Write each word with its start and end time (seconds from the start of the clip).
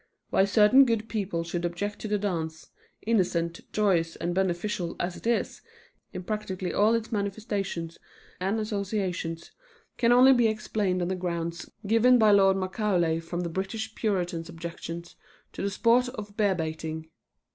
Why 0.31 0.45
certain 0.45 0.83
good 0.85 1.07
people 1.09 1.43
should 1.43 1.63
object 1.63 1.99
to 1.99 2.07
the 2.07 2.17
dance, 2.17 2.71
innocent, 3.05 3.61
joyous 3.71 4.15
and 4.15 4.33
beneficial 4.33 4.95
as 4.99 5.15
it 5.15 5.27
is 5.27 5.61
in 6.11 6.23
practically 6.23 6.73
all 6.73 6.95
its 6.95 7.11
manifestations 7.11 7.99
and 8.39 8.59
associations, 8.59 9.51
can 9.97 10.11
only 10.11 10.33
be 10.33 10.47
explained 10.47 11.03
on 11.03 11.09
the 11.09 11.15
grounds 11.15 11.69
given 11.85 12.17
by 12.17 12.31
Lord 12.31 12.57
Macaulay 12.57 13.19
from 13.19 13.41
the 13.41 13.49
British 13.49 13.93
Puritan's 13.93 14.49
objection 14.49 15.03
to 15.53 15.61
the 15.61 15.69
sport 15.69 16.09
of 16.09 16.35
bear 16.35 16.55
baiting. 16.55 17.11